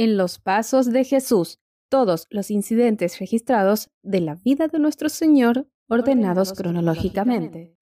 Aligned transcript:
en 0.00 0.16
los 0.16 0.38
pasos 0.38 0.90
de 0.90 1.04
Jesús, 1.04 1.60
todos 1.90 2.26
los 2.30 2.50
incidentes 2.50 3.18
registrados 3.18 3.90
de 4.02 4.22
la 4.22 4.34
vida 4.34 4.66
de 4.66 4.78
nuestro 4.78 5.10
Señor 5.10 5.68
ordenados, 5.90 6.54
cronológicamente. 6.54 7.76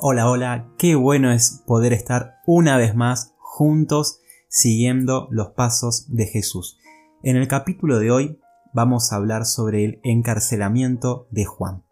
Hola, 0.00 0.30
hola, 0.30 0.72
qué 0.78 0.94
bueno 0.94 1.30
es 1.30 1.62
poder 1.66 1.92
estar 1.92 2.36
una 2.46 2.78
vez 2.78 2.94
más 2.94 3.34
juntos 3.36 4.20
siguiendo 4.48 5.28
los 5.30 5.48
pasos 5.48 6.06
de 6.08 6.24
Jesús. 6.24 6.78
En 7.22 7.36
el 7.36 7.46
capítulo 7.46 7.98
de 7.98 8.10
hoy 8.10 8.40
vamos 8.72 9.12
a 9.12 9.16
hablar 9.16 9.44
sobre 9.44 9.84
el 9.84 10.00
encarcelamiento 10.02 11.28
de 11.30 11.44
Juan. 11.44 11.84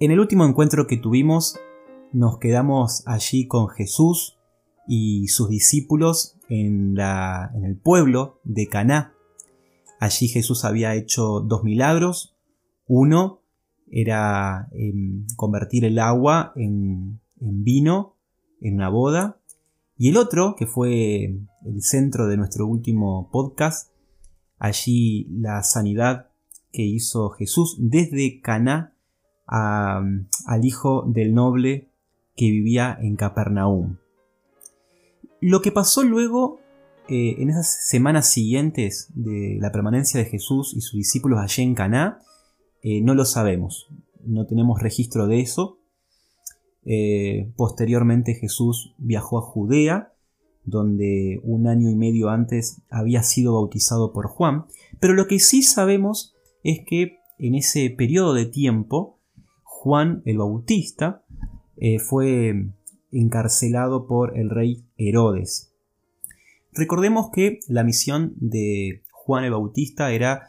En 0.00 0.12
el 0.12 0.18
último 0.18 0.46
encuentro 0.46 0.86
que 0.86 0.96
tuvimos 0.96 1.60
nos 2.12 2.38
quedamos 2.38 3.02
allí 3.06 3.46
con 3.46 3.68
Jesús 3.68 4.38
y 4.86 5.28
sus 5.28 5.48
discípulos 5.48 6.36
en, 6.48 6.94
la, 6.94 7.50
en 7.54 7.64
el 7.64 7.76
pueblo 7.76 8.40
de 8.44 8.66
Caná. 8.66 9.14
Allí 10.00 10.28
Jesús 10.28 10.64
había 10.64 10.94
hecho 10.94 11.40
dos 11.40 11.64
milagros. 11.64 12.36
Uno 12.86 13.42
era 13.90 14.68
em, 14.72 15.26
convertir 15.36 15.84
el 15.84 15.98
agua 15.98 16.52
en, 16.56 17.20
en 17.40 17.64
vino 17.64 18.16
en 18.60 18.74
una 18.74 18.88
boda. 18.88 19.40
Y 19.96 20.10
el 20.10 20.16
otro, 20.16 20.54
que 20.56 20.66
fue 20.66 21.24
el 21.64 21.82
centro 21.82 22.26
de 22.28 22.36
nuestro 22.36 22.66
último 22.66 23.28
podcast, 23.32 23.90
allí 24.58 25.26
la 25.30 25.62
sanidad 25.62 26.30
que 26.72 26.82
hizo 26.82 27.30
Jesús 27.30 27.76
desde 27.78 28.40
Caná 28.40 28.94
al 29.46 30.64
hijo 30.64 31.04
del 31.08 31.34
noble 31.34 31.87
que 32.38 32.50
vivía 32.50 32.96
en 33.02 33.16
Capernaum. 33.16 33.96
Lo 35.40 35.60
que 35.60 35.72
pasó 35.72 36.04
luego 36.04 36.60
eh, 37.08 37.34
en 37.38 37.50
esas 37.50 37.88
semanas 37.88 38.30
siguientes 38.30 39.10
de 39.14 39.58
la 39.60 39.72
permanencia 39.72 40.20
de 40.20 40.26
Jesús 40.26 40.72
y 40.76 40.80
sus 40.80 40.98
discípulos 40.98 41.40
allí 41.40 41.62
en 41.62 41.74
Caná 41.74 42.20
eh, 42.82 43.00
no 43.02 43.14
lo 43.14 43.24
sabemos, 43.24 43.88
no 44.24 44.46
tenemos 44.46 44.80
registro 44.80 45.26
de 45.26 45.40
eso. 45.40 45.80
Eh, 46.84 47.50
posteriormente 47.56 48.34
Jesús 48.34 48.94
viajó 48.98 49.38
a 49.38 49.42
Judea, 49.42 50.12
donde 50.64 51.40
un 51.42 51.66
año 51.66 51.90
y 51.90 51.96
medio 51.96 52.28
antes 52.28 52.82
había 52.88 53.24
sido 53.24 53.54
bautizado 53.54 54.12
por 54.12 54.28
Juan, 54.28 54.66
pero 55.00 55.14
lo 55.14 55.26
que 55.26 55.40
sí 55.40 55.62
sabemos 55.62 56.36
es 56.62 56.80
que 56.86 57.18
en 57.38 57.56
ese 57.56 57.90
periodo 57.90 58.32
de 58.34 58.46
tiempo 58.46 59.18
Juan 59.64 60.22
el 60.24 60.38
Bautista 60.38 61.24
eh, 61.80 61.98
fue 61.98 62.68
encarcelado 63.10 64.06
por 64.06 64.38
el 64.38 64.50
rey 64.50 64.84
Herodes. 64.96 65.72
Recordemos 66.72 67.30
que 67.32 67.60
la 67.68 67.84
misión 67.84 68.34
de 68.36 69.02
Juan 69.10 69.44
el 69.44 69.52
Bautista 69.52 70.12
era 70.12 70.48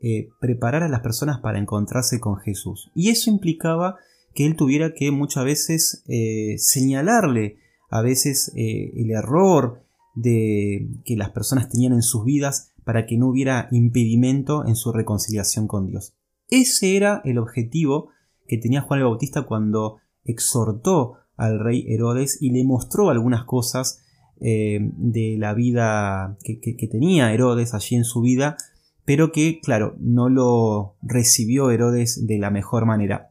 eh, 0.00 0.28
preparar 0.40 0.82
a 0.82 0.88
las 0.88 1.00
personas 1.00 1.40
para 1.40 1.58
encontrarse 1.58 2.20
con 2.20 2.36
Jesús. 2.36 2.90
Y 2.94 3.10
eso 3.10 3.30
implicaba 3.30 3.96
que 4.34 4.46
él 4.46 4.56
tuviera 4.56 4.94
que 4.94 5.10
muchas 5.10 5.44
veces 5.44 6.04
eh, 6.08 6.54
señalarle 6.58 7.58
a 7.90 8.02
veces 8.02 8.52
el 8.54 9.10
error 9.10 9.82
de 10.14 10.88
que 11.06 11.16
las 11.16 11.30
personas 11.30 11.70
tenían 11.70 11.94
en 11.94 12.02
sus 12.02 12.22
vidas 12.22 12.74
para 12.84 13.06
que 13.06 13.16
no 13.16 13.28
hubiera 13.28 13.68
impedimento 13.70 14.66
en 14.66 14.76
su 14.76 14.92
reconciliación 14.92 15.66
con 15.66 15.86
Dios. 15.86 16.14
Ese 16.50 16.96
era 16.96 17.22
el 17.24 17.38
objetivo 17.38 18.10
que 18.46 18.58
tenía 18.58 18.80
Juan 18.80 19.00
el 19.00 19.06
Bautista 19.06 19.42
cuando 19.42 19.98
exhortó 20.24 21.18
al 21.36 21.60
rey 21.60 21.84
Herodes 21.88 22.38
y 22.40 22.50
le 22.50 22.64
mostró 22.64 23.10
algunas 23.10 23.44
cosas 23.44 24.04
eh, 24.40 24.78
de 24.96 25.36
la 25.38 25.54
vida 25.54 26.36
que, 26.44 26.88
tenía 26.88 27.32
Herodes 27.32 27.74
allí 27.74 27.96
en 27.96 28.04
su 28.04 28.20
vida, 28.20 28.56
pero 29.04 29.32
que, 29.32 29.60
claro, 29.60 29.96
no 29.98 30.28
lo 30.28 30.96
recibió 31.02 31.70
Herodes 31.70 32.26
de 32.26 32.38
la 32.38 32.50
mejor 32.50 32.86
manera. 32.86 33.30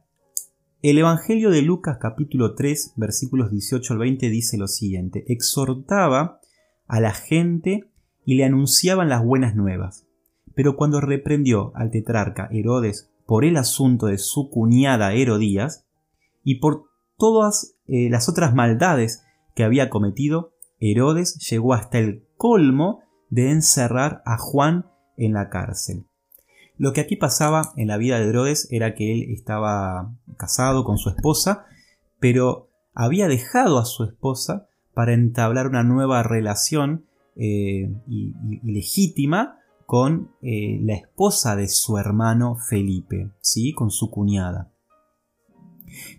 El 0.82 0.98
Evangelio 0.98 1.50
de 1.50 1.62
Lucas 1.62 1.98
capítulo 2.00 2.54
3 2.54 2.94
versículos 2.96 3.50
18 3.50 3.94
al 3.94 3.98
20 3.98 4.30
dice 4.30 4.58
lo 4.58 4.68
siguiente, 4.68 5.24
exhortaba 5.28 6.40
a 6.86 7.00
la 7.00 7.12
gente 7.12 7.84
y 8.24 8.34
le 8.34 8.44
anunciaban 8.44 9.08
las 9.08 9.24
buenas 9.24 9.56
nuevas. 9.56 10.06
Pero 10.54 10.76
cuando 10.76 11.00
reprendió 11.00 11.72
al 11.74 11.90
tetrarca 11.90 12.48
Herodes 12.52 13.10
por 13.26 13.44
el 13.44 13.56
asunto 13.56 14.06
de 14.06 14.18
su 14.18 14.50
cuñada 14.50 15.14
Herodías 15.14 15.87
y 16.48 16.60
por 16.60 16.84
todas 17.18 17.74
eh, 17.88 18.08
las 18.08 18.30
otras 18.30 18.54
maldades 18.54 19.22
que 19.54 19.64
había 19.64 19.90
cometido, 19.90 20.54
Herodes 20.80 21.36
llegó 21.50 21.74
hasta 21.74 21.98
el 21.98 22.24
colmo 22.38 23.00
de 23.28 23.50
encerrar 23.50 24.22
a 24.24 24.38
Juan 24.38 24.86
en 25.18 25.34
la 25.34 25.50
cárcel. 25.50 26.06
Lo 26.78 26.94
que 26.94 27.02
aquí 27.02 27.16
pasaba 27.16 27.72
en 27.76 27.88
la 27.88 27.98
vida 27.98 28.18
de 28.18 28.30
Herodes 28.30 28.66
era 28.70 28.94
que 28.94 29.12
él 29.12 29.30
estaba 29.30 30.14
casado 30.38 30.84
con 30.84 30.96
su 30.96 31.10
esposa, 31.10 31.66
pero 32.18 32.70
había 32.94 33.28
dejado 33.28 33.78
a 33.78 33.84
su 33.84 34.04
esposa 34.04 34.68
para 34.94 35.12
entablar 35.12 35.66
una 35.66 35.82
nueva 35.82 36.22
relación 36.22 37.04
eh, 37.36 37.92
legítima 38.64 39.58
con 39.84 40.30
eh, 40.40 40.78
la 40.80 40.94
esposa 40.94 41.56
de 41.56 41.68
su 41.68 41.98
hermano 41.98 42.56
Felipe, 42.56 43.32
¿sí? 43.42 43.74
con 43.74 43.90
su 43.90 44.10
cuñada. 44.10 44.72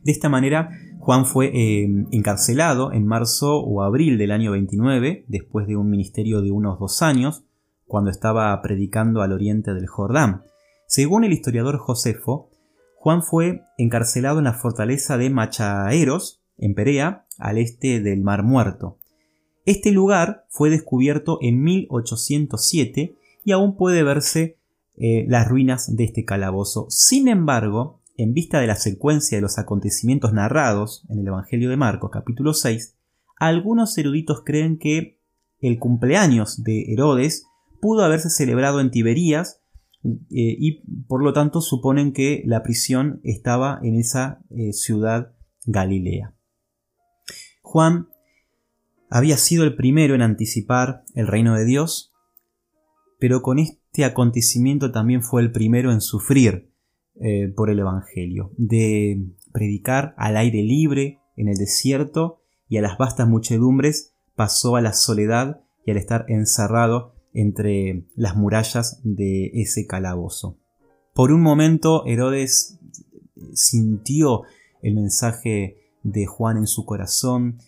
De 0.03 0.11
esta 0.11 0.29
manera, 0.29 0.69
Juan 0.99 1.25
fue 1.25 1.47
eh, 1.53 1.87
encarcelado 2.11 2.91
en 2.91 3.05
marzo 3.05 3.59
o 3.59 3.81
abril 3.81 4.17
del 4.17 4.31
año 4.31 4.51
29, 4.51 5.25
después 5.27 5.67
de 5.67 5.75
un 5.75 5.89
ministerio 5.89 6.41
de 6.41 6.51
unos 6.51 6.79
dos 6.79 7.01
años, 7.01 7.43
cuando 7.85 8.11
estaba 8.11 8.61
predicando 8.61 9.21
al 9.21 9.31
oriente 9.31 9.73
del 9.73 9.87
Jordán. 9.87 10.43
Según 10.87 11.23
el 11.23 11.33
historiador 11.33 11.77
Josefo, 11.77 12.49
Juan 12.95 13.23
fue 13.23 13.63
encarcelado 13.77 14.39
en 14.39 14.45
la 14.45 14.53
fortaleza 14.53 15.17
de 15.17 15.29
Machaeros, 15.29 16.41
en 16.57 16.75
Perea, 16.75 17.25
al 17.37 17.57
este 17.57 18.01
del 18.01 18.21
Mar 18.21 18.43
Muerto. 18.43 18.97
Este 19.65 19.91
lugar 19.91 20.45
fue 20.49 20.69
descubierto 20.69 21.37
en 21.41 21.63
1807 21.63 23.15
y 23.45 23.51
aún 23.51 23.75
puede 23.77 24.03
verse 24.03 24.57
eh, 24.97 25.25
las 25.27 25.47
ruinas 25.47 25.95
de 25.95 26.03
este 26.03 26.25
calabozo. 26.25 26.87
Sin 26.89 27.27
embargo, 27.27 27.98
en 28.19 28.33
vista 28.33 28.59
de 28.59 28.67
la 28.67 28.75
secuencia 28.75 29.37
de 29.37 29.41
los 29.41 29.57
acontecimientos 29.57 30.33
narrados 30.33 31.05
en 31.09 31.19
el 31.19 31.27
Evangelio 31.27 31.69
de 31.69 31.77
Marcos 31.77 32.11
capítulo 32.11 32.53
6, 32.53 32.97
algunos 33.37 33.97
eruditos 33.97 34.43
creen 34.45 34.77
que 34.77 35.19
el 35.61 35.79
cumpleaños 35.79 36.63
de 36.63 36.91
Herodes 36.91 37.45
pudo 37.81 38.03
haberse 38.03 38.29
celebrado 38.29 38.81
en 38.81 38.91
Tiberías 38.91 39.61
eh, 40.03 40.19
y 40.29 40.81
por 41.07 41.23
lo 41.23 41.31
tanto 41.31 41.61
suponen 41.61 42.11
que 42.11 42.43
la 42.45 42.61
prisión 42.61 43.21
estaba 43.23 43.79
en 43.83 43.95
esa 43.95 44.41
eh, 44.49 44.73
ciudad 44.73 45.31
Galilea. 45.65 46.35
Juan 47.61 48.09
había 49.09 49.37
sido 49.37 49.63
el 49.63 49.75
primero 49.75 50.13
en 50.13 50.21
anticipar 50.21 51.03
el 51.15 51.27
reino 51.27 51.55
de 51.55 51.63
Dios 51.63 52.09
pero 53.19 53.41
con 53.41 53.59
este 53.59 54.05
acontecimiento 54.05 54.91
también 54.91 55.21
fue 55.21 55.41
el 55.41 55.51
primero 55.51 55.91
en 55.91 56.01
sufrir 56.01 56.68
eh, 57.19 57.51
por 57.55 57.69
el 57.69 57.79
Evangelio, 57.79 58.51
de 58.57 59.21
predicar 59.51 60.13
al 60.17 60.37
aire 60.37 60.63
libre 60.63 61.19
en 61.35 61.47
el 61.47 61.57
desierto 61.57 62.41
y 62.67 62.77
a 62.77 62.81
las 62.81 62.97
vastas 62.97 63.27
muchedumbres 63.27 64.13
pasó 64.35 64.75
a 64.75 64.81
la 64.81 64.93
soledad 64.93 65.61
y 65.85 65.91
al 65.91 65.97
estar 65.97 66.25
encerrado 66.29 67.13
entre 67.33 68.05
las 68.15 68.35
murallas 68.35 69.01
de 69.03 69.51
ese 69.53 69.85
calabozo. 69.85 70.57
Por 71.13 71.31
un 71.31 71.41
momento 71.41 72.05
Herodes 72.05 72.79
sintió 73.53 74.43
el 74.81 74.95
mensaje 74.95 75.77
de 76.03 76.25
Juan 76.25 76.57
en 76.57 76.67
su 76.67 76.85
corazón, 76.85 77.59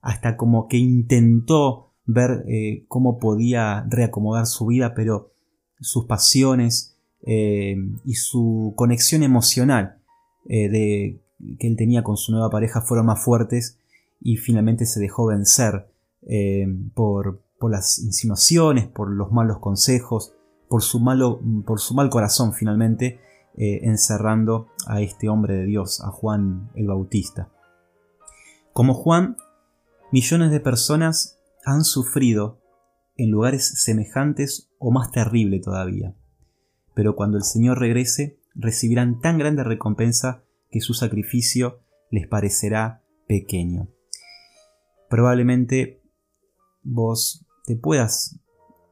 hasta 0.00 0.36
como 0.36 0.68
que 0.68 0.78
intentó 0.78 1.92
ver 2.04 2.44
eh, 2.48 2.84
cómo 2.88 3.18
podía 3.18 3.86
reacomodar 3.88 4.46
su 4.46 4.66
vida, 4.66 4.94
pero 4.94 5.32
sus 5.80 6.06
pasiones 6.06 6.95
eh, 7.26 7.76
y 8.04 8.14
su 8.14 8.72
conexión 8.76 9.22
emocional 9.22 9.98
eh, 10.48 10.68
de, 10.68 11.20
que 11.58 11.66
él 11.66 11.76
tenía 11.76 12.02
con 12.02 12.16
su 12.16 12.32
nueva 12.32 12.50
pareja 12.50 12.80
fueron 12.80 13.06
más 13.06 13.22
fuertes 13.22 13.78
y 14.20 14.36
finalmente 14.36 14.86
se 14.86 15.00
dejó 15.00 15.26
vencer 15.26 15.88
por, 16.94 17.42
por, 17.60 17.70
las 17.70 18.00
insinuaciones, 18.00 18.88
por 18.88 19.10
los 19.10 19.30
malos 19.30 19.58
consejos, 19.58 20.32
por 20.68 20.82
su, 20.82 20.98
malo, 20.98 21.40
por 21.64 21.78
su 21.78 21.94
mal 21.94 22.10
corazón 22.10 22.52
finalmente, 22.52 23.20
encerrando 23.54 24.68
a 24.88 25.02
este 25.02 25.28
hombre 25.28 25.54
de 25.54 25.66
Dios, 25.66 26.00
a 26.00 26.10
Juan 26.10 26.70
el 26.74 26.88
Bautista. 26.88 27.48
Como 28.72 28.94
Juan, 28.94 29.36
millones 30.10 30.50
de 30.50 30.60
personas 30.60 31.38
han 31.64 31.84
sufrido 31.84 32.58
en 33.16 33.30
lugares 33.30 33.82
semejantes 33.82 34.70
o 34.78 34.90
más 34.90 35.10
terrible 35.10 35.60
todavía. 35.60 36.14
Pero 36.96 37.14
cuando 37.14 37.36
el 37.36 37.44
Señor 37.44 37.78
regrese, 37.78 38.40
recibirán 38.54 39.20
tan 39.20 39.36
grande 39.36 39.62
recompensa 39.62 40.44
que 40.70 40.80
su 40.80 40.94
sacrificio 40.94 41.82
les 42.10 42.26
parecerá 42.26 43.02
pequeño. 43.28 43.88
Probablemente 45.10 46.00
vos 46.82 47.46
te 47.66 47.76
puedas, 47.76 48.40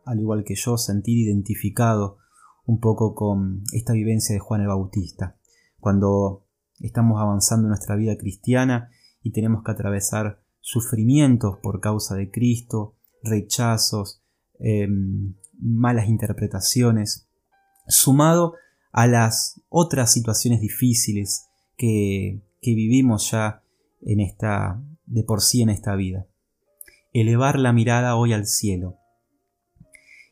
al 0.04 0.20
igual 0.20 0.44
que 0.44 0.54
yo, 0.54 0.76
sentir 0.76 1.16
identificado 1.16 2.18
un 2.66 2.78
poco 2.78 3.14
con 3.14 3.62
esta 3.72 3.94
vivencia 3.94 4.34
de 4.34 4.38
Juan 4.38 4.60
el 4.60 4.68
Bautista. 4.68 5.38
Cuando 5.80 6.44
estamos 6.80 7.22
avanzando 7.22 7.68
en 7.68 7.70
nuestra 7.70 7.96
vida 7.96 8.18
cristiana 8.18 8.90
y 9.22 9.32
tenemos 9.32 9.64
que 9.64 9.72
atravesar 9.72 10.42
sufrimientos 10.60 11.56
por 11.62 11.80
causa 11.80 12.16
de 12.16 12.30
Cristo, 12.30 12.96
rechazos, 13.22 14.22
em, 14.58 15.36
malas 15.58 16.06
interpretaciones, 16.06 17.30
sumado 17.86 18.54
a 18.92 19.06
las 19.06 19.60
otras 19.68 20.12
situaciones 20.12 20.60
difíciles 20.60 21.48
que, 21.76 22.42
que 22.60 22.74
vivimos 22.74 23.30
ya 23.30 23.62
en 24.02 24.20
esta, 24.20 24.82
de 25.06 25.24
por 25.24 25.40
sí 25.40 25.62
en 25.62 25.70
esta 25.70 25.96
vida. 25.96 26.26
Elevar 27.12 27.58
la 27.58 27.72
mirada 27.72 28.16
hoy 28.16 28.32
al 28.32 28.46
cielo 28.46 28.98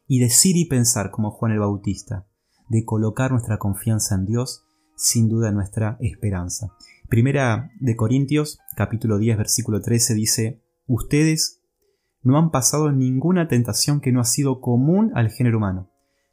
y 0.07 0.19
decir 0.19 0.57
y 0.57 0.67
pensar 0.67 1.11
como 1.11 1.31
Juan 1.31 1.53
el 1.53 1.61
Bautista, 1.61 2.27
de 2.69 2.85
colocar 2.85 3.31
nuestra 3.31 3.59
confianza 3.59 4.15
en 4.15 4.27
Dios, 4.27 4.65
sin 4.97 5.29
duda 5.29 5.53
nuestra 5.53 5.97
esperanza. 6.01 6.75
Primera 7.09 7.71
de 7.81 7.97
Corintios, 7.97 8.59
capítulo 8.77 9.19
10, 9.19 9.37
versículo 9.37 9.81
13 9.81 10.15
dice, 10.15 10.63
Ustedes 10.87 11.63
no 12.23 12.39
han 12.39 12.51
pasado 12.51 12.93
ninguna 12.93 13.49
tentación 13.49 14.01
que 14.01 14.13
no 14.13 14.21
ha 14.21 14.25
sido 14.25 14.61
común 14.61 15.13
al 15.15 15.31
género 15.31 15.59
humano, 15.59 15.91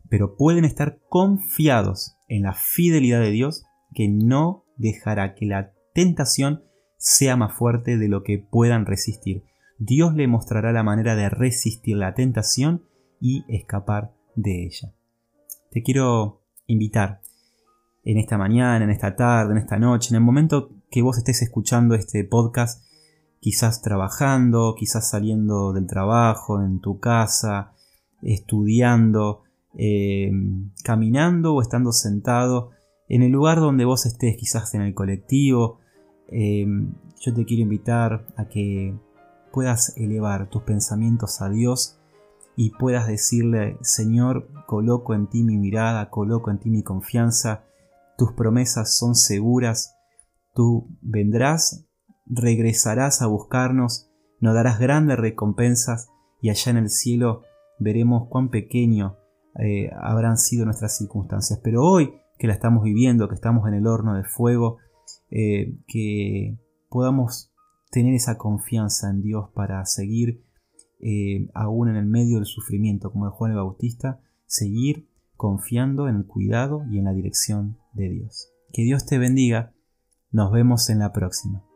pero 0.09 0.35
pueden 0.35 0.65
estar 0.65 0.99
confiados 1.07 2.17
en 2.27 2.43
la 2.43 2.53
fidelidad 2.53 3.19
de 3.19 3.31
Dios 3.31 3.65
que 3.93 4.07
no 4.07 4.65
dejará 4.77 5.35
que 5.35 5.45
la 5.45 5.71
tentación 5.93 6.63
sea 6.97 7.35
más 7.35 7.53
fuerte 7.53 7.97
de 7.97 8.07
lo 8.07 8.23
que 8.23 8.37
puedan 8.37 8.85
resistir. 8.85 9.43
Dios 9.77 10.13
le 10.13 10.27
mostrará 10.27 10.71
la 10.73 10.83
manera 10.83 11.15
de 11.15 11.29
resistir 11.29 11.97
la 11.97 12.13
tentación 12.13 12.83
y 13.21 13.45
escapar 13.47 14.13
de 14.35 14.65
ella. 14.65 14.93
Te 15.71 15.83
quiero 15.83 16.41
invitar 16.67 17.21
en 18.03 18.17
esta 18.17 18.37
mañana, 18.37 18.83
en 18.83 18.89
esta 18.89 19.15
tarde, 19.15 19.53
en 19.53 19.59
esta 19.59 19.77
noche, 19.77 20.09
en 20.09 20.15
el 20.15 20.23
momento 20.23 20.71
que 20.89 21.01
vos 21.01 21.17
estés 21.17 21.41
escuchando 21.41 21.95
este 21.95 22.23
podcast, 22.23 22.83
quizás 23.39 23.81
trabajando, 23.81 24.75
quizás 24.77 25.09
saliendo 25.09 25.73
del 25.73 25.87
trabajo, 25.87 26.61
en 26.61 26.79
tu 26.79 26.99
casa, 26.99 27.73
estudiando, 28.21 29.43
eh, 29.77 30.31
caminando 30.83 31.55
o 31.55 31.61
estando 31.61 31.91
sentado, 31.91 32.71
en 33.07 33.23
el 33.23 33.31
lugar 33.31 33.59
donde 33.59 33.85
vos 33.85 34.05
estés, 34.05 34.37
quizás 34.37 34.73
en 34.75 34.81
el 34.81 34.93
colectivo, 34.93 35.79
eh, 36.27 36.65
yo 37.19 37.33
te 37.33 37.45
quiero 37.45 37.63
invitar 37.63 38.27
a 38.37 38.47
que 38.47 38.95
puedas 39.51 39.97
elevar 39.97 40.49
tus 40.49 40.61
pensamientos 40.61 41.41
a 41.41 41.49
Dios 41.49 41.97
y 42.55 42.71
puedas 42.71 43.07
decirle, 43.07 43.77
Señor, 43.81 44.49
coloco 44.65 45.13
en 45.13 45.27
ti 45.27 45.43
mi 45.43 45.57
mirada, 45.57 46.09
coloco 46.09 46.51
en 46.51 46.59
ti 46.59 46.69
mi 46.69 46.83
confianza, 46.83 47.63
tus 48.17 48.33
promesas 48.33 48.97
son 48.97 49.15
seguras, 49.15 49.95
tú 50.53 50.87
vendrás, 51.01 51.85
regresarás 52.27 53.21
a 53.21 53.27
buscarnos, 53.27 54.09
nos 54.39 54.53
darás 54.53 54.79
grandes 54.79 55.17
recompensas 55.17 56.09
y 56.41 56.49
allá 56.49 56.71
en 56.71 56.77
el 56.77 56.89
cielo 56.89 57.43
veremos 57.79 58.27
cuán 58.29 58.49
pequeño 58.49 59.18
eh, 59.61 59.89
habrán 59.99 60.37
sido 60.37 60.65
nuestras 60.65 60.97
circunstancias. 60.97 61.59
Pero 61.63 61.83
hoy 61.83 62.13
que 62.37 62.47
la 62.47 62.53
estamos 62.53 62.83
viviendo, 62.83 63.27
que 63.27 63.35
estamos 63.35 63.67
en 63.67 63.73
el 63.73 63.85
horno 63.85 64.15
de 64.15 64.23
fuego, 64.23 64.77
eh, 65.29 65.77
que 65.87 66.57
podamos 66.89 67.51
tener 67.91 68.13
esa 68.13 68.37
confianza 68.37 69.09
en 69.09 69.21
Dios 69.21 69.49
para 69.53 69.85
seguir 69.85 70.43
eh, 71.01 71.49
aún 71.53 71.89
en 71.89 71.95
el 71.95 72.05
medio 72.05 72.37
del 72.37 72.45
sufrimiento, 72.45 73.11
como 73.11 73.25
de 73.25 73.31
Juan 73.31 73.51
el 73.51 73.57
Bautista, 73.57 74.21
seguir 74.45 75.09
confiando 75.35 76.07
en 76.07 76.15
el 76.15 76.25
cuidado 76.25 76.83
y 76.91 76.97
en 76.97 77.05
la 77.05 77.13
dirección 77.13 77.77
de 77.93 78.09
Dios. 78.09 78.51
Que 78.73 78.83
Dios 78.83 79.05
te 79.05 79.17
bendiga. 79.17 79.73
Nos 80.31 80.51
vemos 80.51 80.89
en 80.89 80.99
la 80.99 81.11
próxima. 81.11 81.68